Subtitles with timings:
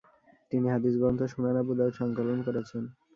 [0.51, 2.83] তিনি হাদিস গ্রন্থ সুনান আবু দাউদ সংকলন করেছেন।